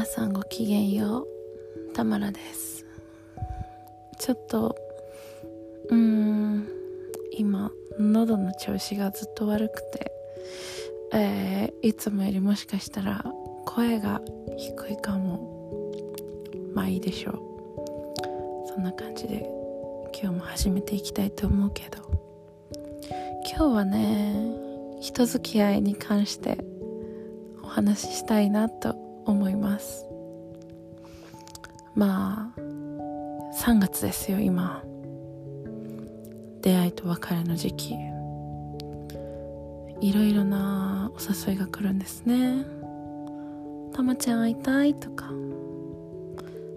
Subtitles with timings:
[0.00, 1.26] 皆さんごきげんよ
[1.90, 1.92] う。
[1.92, 2.86] たまらです。
[4.18, 4.74] ちょっと
[5.90, 6.66] うーん
[7.32, 10.10] 今喉の調子がずっと悪くて。
[11.12, 13.22] えー、いつもよりもしかしたら
[13.66, 14.22] 声が
[14.56, 15.92] 低いかも。
[16.72, 18.68] まあいいでしょう。
[18.68, 19.46] そんな感じで
[20.18, 21.98] 今日も始めていきたいと思うけど。
[23.44, 24.50] 今日はね
[25.02, 26.56] 人付き合いに関して
[27.62, 30.06] お話ししたいなと思います。
[31.94, 32.60] まあ
[33.56, 34.82] 3月ですよ今。
[36.62, 37.94] 出会いと別れの時期。
[40.00, 42.64] いろいろなお誘いが来るんですね。
[43.92, 45.30] たまちゃん会いたいとか。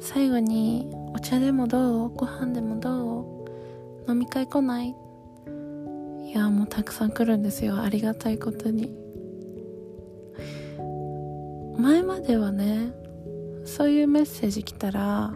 [0.00, 2.08] 最後にお茶でもどう？
[2.10, 3.46] ご飯でもど
[4.06, 4.10] う？
[4.10, 4.94] 飲み会来ない？
[6.24, 7.80] いやもうたくさん来るんですよ。
[7.80, 9.05] ありがたいことに。
[11.78, 12.92] 前まではね
[13.64, 15.32] そういうメッセージ来たら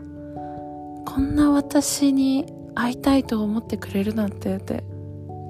[1.04, 4.84] こんな私に会いたいと思ってくれるなんてって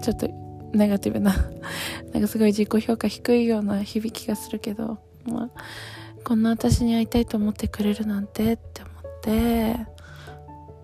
[0.02, 0.28] ちょっと
[0.72, 1.34] ネガティブな
[2.12, 5.50] なんかすごい自己評価低いような響きがするけど、まあ、
[6.24, 9.76] こんな私に会いたいと思ってくれるなんてって思って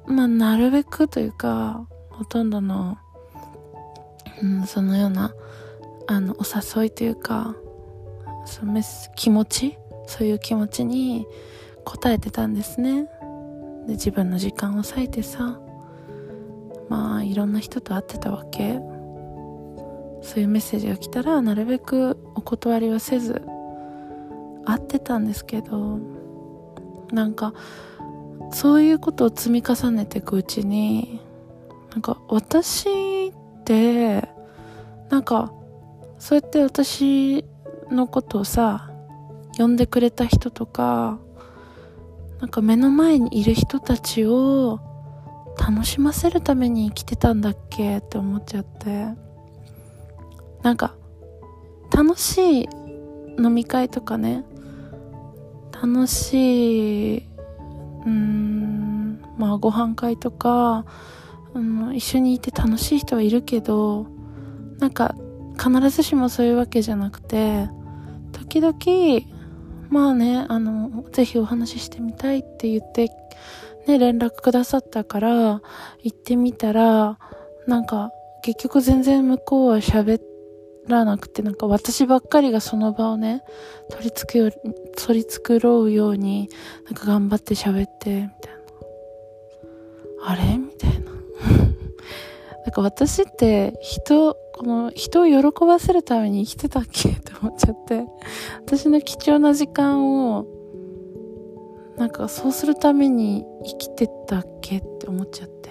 [0.06, 2.98] まあなるべくというかほとんどの、
[4.42, 5.32] うん、そのような
[6.06, 7.56] あのお誘いというか
[8.44, 8.80] その
[9.16, 11.26] 気持ちそういう気持ちに
[11.84, 13.08] 応えてたんですね。
[13.86, 15.60] で自分の時間を割いてさ
[16.88, 18.80] まあいろんな人と会ってたわけ。
[20.22, 23.42] そういうメッセージが来たらなるべくお断りはせず
[24.64, 26.00] 会ってたんですけど
[27.12, 27.54] なんか
[28.50, 31.20] そういうことを積み重ねていくうちに
[31.92, 33.32] なんか私っ
[33.64, 34.28] て
[35.10, 35.52] なんか
[36.18, 37.44] そうやって私
[37.90, 38.86] のことをさ
[39.56, 41.18] 呼んでくれた人とか
[42.40, 44.80] なんか目の前にいる人たちを
[45.58, 47.98] 楽しませるために生きてたんだっけ？
[47.98, 49.08] って思っちゃって。
[50.62, 50.95] なんか
[51.90, 52.68] 楽しい
[53.39, 54.45] 飲み会とかね。
[55.72, 57.27] 楽しい
[58.05, 60.86] うんまあご飯会とか、
[61.55, 64.06] うん、一緒にいて楽しい人はいるけど
[64.78, 65.14] なんか
[65.58, 67.68] 必ずしもそういうわけじゃなくて
[68.33, 68.74] 時々
[69.91, 73.11] まあねあのぜひお話ししてみたいって言って
[73.86, 75.61] ね連絡くださったから
[76.02, 77.19] 行ってみたら
[77.67, 78.11] なんか
[78.42, 80.20] 結局全然向こうは喋
[80.86, 83.42] らなくてなんか私ばっかりがその場をね
[83.91, 84.51] 取り付けよ
[84.96, 86.48] 取り繕うように
[86.85, 88.57] なんか頑張って喋ってみたいな。
[90.29, 90.58] あれ？
[90.58, 91.13] みたいな。
[92.64, 97.11] なんか私って人この人を喜ばせるために生きてたっけ？
[97.11, 98.06] って思っちゃって、
[98.64, 100.46] 私の貴重な時間を、
[101.96, 104.78] なんかそうするために生きてたっけ？
[104.78, 105.70] って思っちゃって。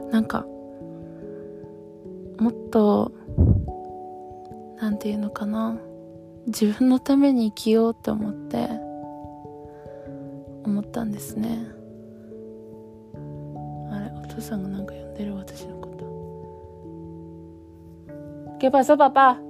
[0.10, 0.46] なんか、
[2.38, 3.12] もっと、
[4.80, 5.78] なんていうのかな。
[6.46, 8.70] 自分のために生きようって思って、
[10.64, 11.66] 思ったんですね。
[13.92, 15.79] あれ、お父さんがなんか呼んでる私の
[18.60, 19.40] ¿Qué pasó, papá?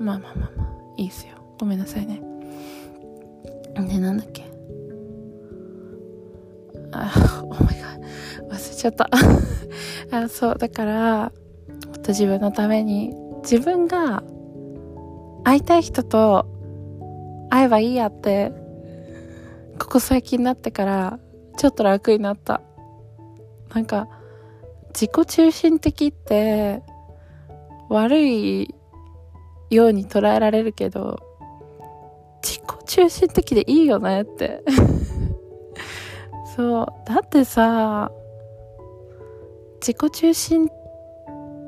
[0.00, 1.34] まあまあまあまあ、いいっすよ。
[1.58, 2.22] ごめんなさいね。
[3.74, 4.44] で、なんだっけ。
[6.92, 7.98] あ、お前が
[8.48, 9.10] 忘れちゃった。
[10.10, 11.32] あそう、だから、
[11.86, 14.22] もっと自分のために、自分が
[15.44, 16.46] 会いたい人と
[17.50, 18.52] 会えばいいやって、
[19.78, 21.18] ここ最近になってから
[21.58, 22.62] ちょっと楽になった。
[23.74, 24.08] なんか、
[24.94, 26.82] 自己中心的って
[27.88, 28.74] 悪い
[29.68, 31.18] ように捉えられるけど、
[32.42, 34.62] 自己中心的でいいよねって
[36.56, 36.86] そう。
[37.04, 38.12] だってさ、
[39.80, 40.70] 自己中心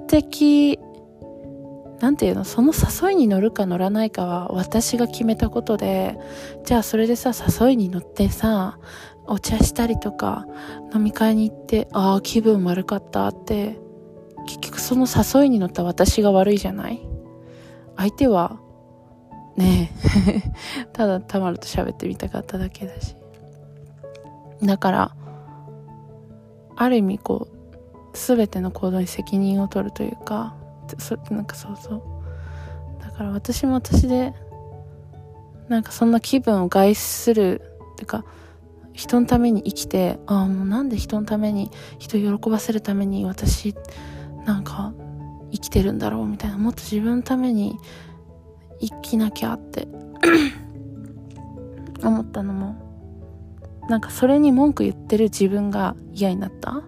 [0.07, 0.79] 的、
[2.01, 6.19] なんていうの、その誘いに乗るか乗らないかは私が決めたことで、
[6.65, 8.79] じゃあそれでさ、誘いに乗ってさ、
[9.27, 10.47] お茶したりとか、
[10.95, 13.79] 飲み会に行って、ああ、気分悪かったって、
[14.47, 17.07] 結局その誘いに乗った私が悪いじゃない？
[17.97, 18.59] 相手は、
[19.57, 19.93] ね
[20.27, 20.43] え
[20.95, 23.15] ただたまると喋ってみたかっただけだし。
[24.63, 25.15] だから、
[26.77, 27.47] ある意味こ
[28.15, 30.55] う、すべての行動に責任を取るというか、
[30.99, 33.03] そなんかそうそう。
[33.03, 34.35] だから私も私で、
[35.69, 38.25] なんかそんな気分を害する、っていうか、
[38.93, 43.75] 人のために生きて、ああ、もうなんで人のために、人を喜ばせるために私、
[44.45, 44.93] なんか
[45.53, 47.77] 生きてるんだろうみたいなもっと自分のために
[48.81, 49.87] 生きなきゃって
[52.03, 52.75] 思ったのも
[53.89, 56.83] なんかそれに文句言ってる自分が嫌になった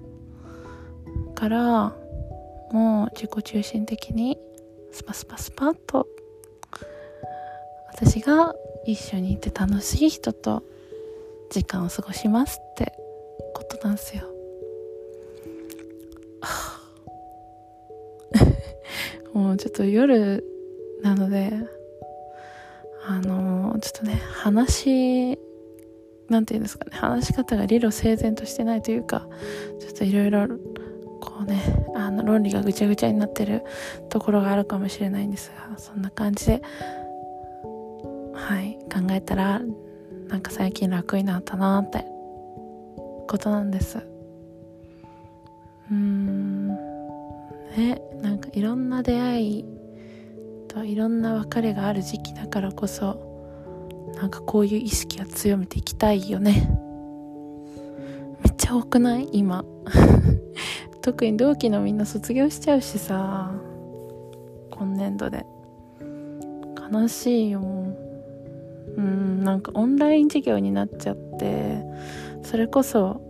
[1.34, 1.96] から
[2.72, 4.38] もう自己中心的に
[4.90, 6.06] スパスパスパッと
[7.92, 8.54] 私が
[8.86, 10.64] 一緒にいて楽しい人と
[11.50, 12.94] 時間を過ごしますって
[13.54, 14.24] ことなんですよ。
[19.34, 20.44] もうちょっと夜
[21.02, 21.52] なので
[23.06, 25.38] あのちょっとね話
[26.28, 29.28] なんて言うんですかね話し方が理路整然としてないというか
[29.80, 30.48] ちょっといろいろ
[31.32, 31.62] こうね
[31.94, 33.64] あの論理がぐちゃぐちゃになってる
[34.10, 36.62] ところがあるかもしれないんですがそんな感じで
[38.34, 39.60] はい考えたら
[40.28, 42.04] なんか最近楽になったなって
[43.28, 43.98] ことなんです。
[43.98, 49.64] うーんねなんかいろんな出会い
[50.68, 56.68] といろんな別れがある時期だからこそなんかこういう意識は強めていきたいよね。
[58.44, 59.28] めっちゃ多くない？
[59.32, 59.64] 今。
[61.02, 63.52] 特に同期のみんな卒業しちゃうしさ
[64.70, 65.44] 今年度で。
[66.92, 67.60] 悲しいよ。
[67.60, 71.82] うんなんかオンライン授業になっちゃって
[72.42, 73.22] それこそ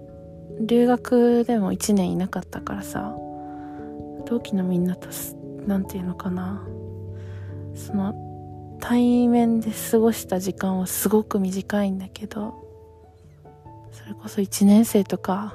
[0.61, 3.15] 留学でも1年いなかったからさ
[4.27, 5.09] 同期のみんなと
[5.67, 6.67] 何て言うのかな。
[7.75, 8.15] その
[8.81, 12.55] 対面で過ごした時間はすごく短いんだけど
[13.93, 15.55] それこそ1年生とか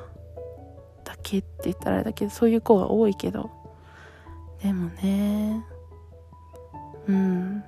[1.27, 3.50] けって言ったらあれだけどそういう子が多いけど。
[4.63, 5.63] でもね
[7.07, 7.63] うん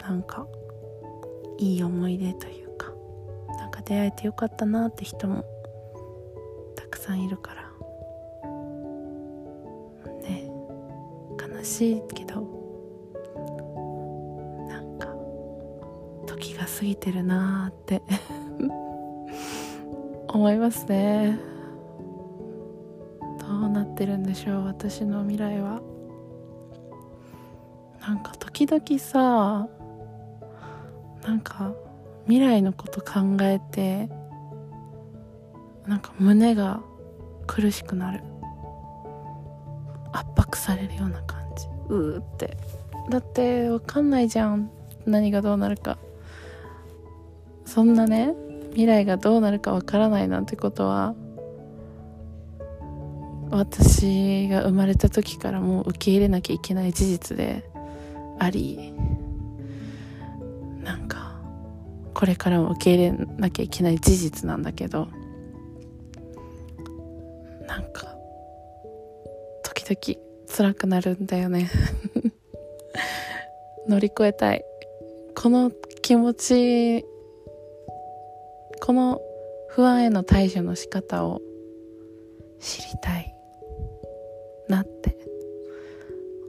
[0.00, 0.46] なんか
[1.58, 2.92] いい思い出というか
[3.58, 5.44] なんか出会えてよかったなって人も
[6.74, 7.60] たくさんいるから。
[10.22, 10.50] ね
[11.38, 12.40] 悲しいけど
[14.66, 15.08] なんか
[16.26, 18.02] 時が過ぎてるなーって
[20.32, 21.49] 思いますね。
[24.00, 25.82] ってるんでしょう私の未来は。
[28.00, 29.68] なんか時々さ
[31.22, 31.74] なんか
[32.24, 34.08] 未来のこと考えて
[35.86, 36.80] なんか胸が
[37.46, 38.22] 苦しくなる。
[40.12, 41.66] 圧迫されるような感じ。
[41.90, 42.56] うーって。
[43.10, 44.70] だってわかんないじゃん。
[45.04, 45.98] 何がどうなるか。
[47.66, 48.32] そんなね
[48.70, 51.14] 未来がどうなるかわからないなんてことは
[53.50, 57.68] 私が生まれた時からもう受け入れなきゃいけない事実で
[58.38, 58.94] あり
[60.82, 61.40] なんか
[62.14, 65.08] これからも受け入れなきゃいけない事実なんだけど
[67.66, 68.14] なんか
[69.62, 71.70] 時々辛くなるんだよね。
[73.88, 74.64] 乗り越えたい。
[75.36, 75.70] この
[76.02, 77.04] 気持ち
[78.80, 79.20] この
[79.68, 81.40] 不安への対処の仕方を
[82.58, 83.29] 知りたい。
[84.70, 85.16] なって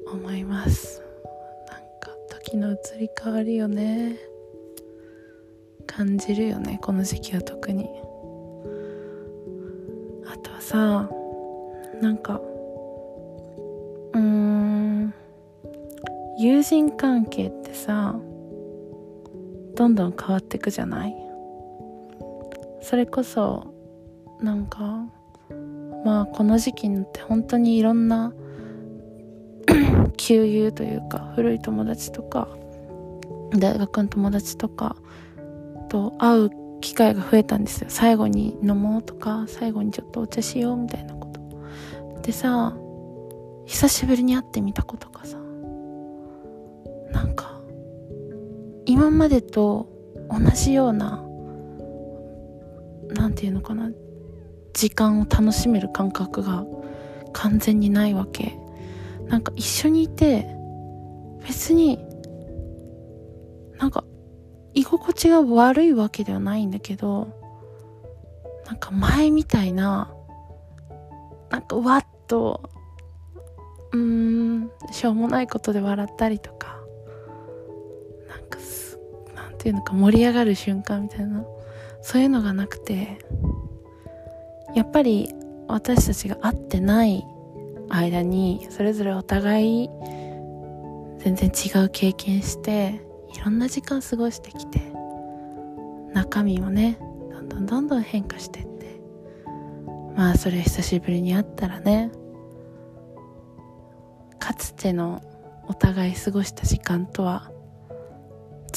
[0.07, 1.01] 思います。
[1.67, 4.17] なんか時の移り変わりよね
[5.87, 7.89] 感じるよねこの時期は特に。
[10.27, 11.09] あとはさ
[12.01, 12.39] なんか
[14.13, 15.13] うーん
[16.37, 18.15] 友人関係ってさ
[19.75, 21.15] どんどん変わってくじゃない？
[22.81, 23.73] それこそ
[24.41, 25.05] なんか
[26.03, 28.33] まあこの時期になって本当にいろんな
[30.17, 32.47] 旧友というか古い友達とか
[33.57, 34.95] 大学の友達とか
[35.89, 37.89] と会う機会が増えたんですよ。
[37.89, 41.41] 最後に飲もうとか最後にちょっとお茶しようみたいなこと。
[42.21, 42.75] でさ
[43.65, 45.37] 久しぶりに会ってみた子とかさ
[47.11, 47.61] なんか
[48.85, 49.87] 今までと
[50.29, 51.23] 同じような
[53.09, 53.91] 何て言うのかな
[54.73, 56.65] 時間を楽しめる感覚が
[57.33, 58.57] 完全にないわけ。
[59.27, 60.45] なんか一緒にいて
[61.47, 61.99] 別に
[63.79, 64.03] なんか
[64.73, 67.29] 居心地が悪いわけではないんだけど
[68.65, 70.13] なんか前みたいな
[71.49, 72.69] なんかわっと
[73.93, 76.77] うーんしょうもないことで笑ったりとか
[78.27, 78.99] なんかす
[79.33, 81.45] なんていうのか盛り上がる瞬間みたいな
[82.01, 83.19] そういうのがなくて。
[84.75, 85.29] やっぱり
[85.67, 87.25] 私たちが会ってない
[87.89, 89.89] 間にそれぞれお互い
[91.19, 93.01] 全然違う経験して
[93.33, 94.79] いろんな時間過ごしてきて
[96.13, 96.97] 中身もね
[97.31, 98.99] どんどんどんどん変化してって
[100.15, 102.11] まあそれ久しぶりに会ったらね
[104.39, 105.21] かつての
[105.67, 107.51] お互い過ごした時間とは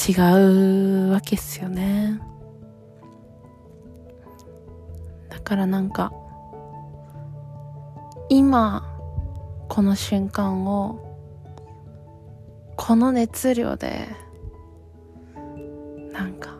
[0.08, 2.20] 違うわけっすよね。
[5.44, 6.12] からなんか
[8.28, 8.82] 今
[9.68, 11.00] この瞬間を
[12.76, 14.08] この熱量で
[16.12, 16.56] なんか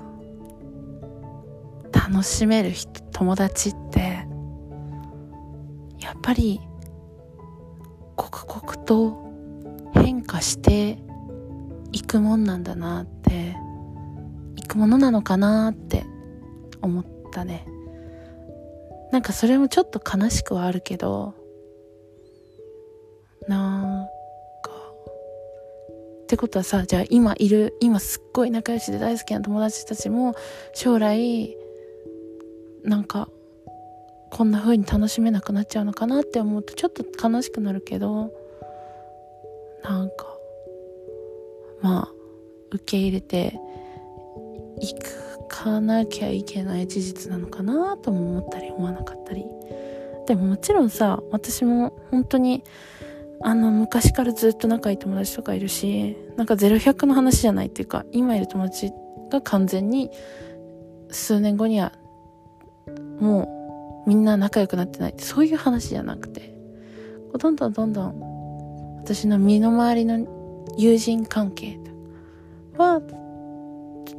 [1.92, 4.26] 楽しめる人友達って
[6.00, 6.60] やっぱり
[8.16, 9.24] 刻々と
[9.94, 10.98] 変化して
[11.92, 13.56] いくもんなんだなって
[14.56, 16.04] いくものなのかなって
[16.82, 17.66] 思ったね。
[19.14, 21.34] なんかそれもちょっと悲しくはあるけど
[23.46, 24.06] なん
[24.60, 24.72] か
[26.24, 30.34] ってことはさじゃあ今いる今すっごい仲良しで大好きな友達たちも
[30.74, 31.56] 将来
[32.82, 33.28] なんか
[34.32, 38.32] こんな風に楽しめなくなっちゃうのかなって思うとちょっと悲しくなるけど
[39.84, 40.26] なんか
[41.80, 42.12] まあ
[42.72, 43.60] 受け入れて
[44.80, 45.23] いく
[45.54, 49.46] かなきゃいけない事実なのかなとも思ったり思わなかったり。
[50.26, 52.64] でももちろんさ私も本当に
[53.40, 58.90] あの昔からずっと仲いい友達とかいるしなんか0100の話じゃないっていうか今いる友達
[59.30, 60.10] が完全に
[61.10, 61.92] 数年後には
[63.20, 66.54] もうみんな仲良くなってないってそういう話じゃなくて
[67.38, 70.26] どんどんどんどん私の身の回りの
[70.78, 71.78] 友人関係
[72.78, 73.02] は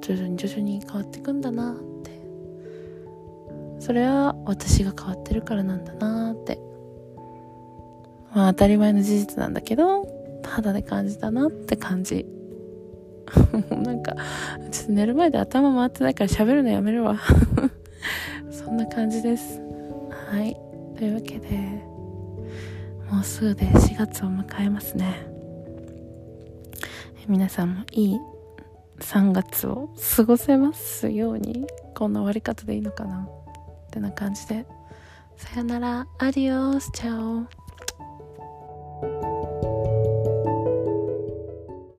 [0.05, 2.11] 徐々に徐々に変わっていくんだなって。
[3.79, 6.59] それは私が変わってるからなんだなって。
[8.31, 10.07] まあ当たり前の事実なんだけど
[10.45, 12.27] 肌で感じたなって感じ。
[13.83, 14.15] なんか
[14.69, 17.17] ちょっと寝る前で頭回ってないから喋るのやめるわ。
[18.51, 19.59] そんな感じです。
[20.29, 20.55] はい。
[20.99, 21.57] というわけで
[23.11, 25.25] もうすぐで4月を迎えますね。
[27.27, 28.34] 皆さんもいい
[29.05, 31.67] 3月を過ごせますように。
[31.93, 33.29] こんな終わり方でいいのかな。
[33.87, 34.65] ってな感じで。
[35.37, 36.07] さよなら。
[36.17, 36.89] アディオス。
[36.91, 37.64] チャオ。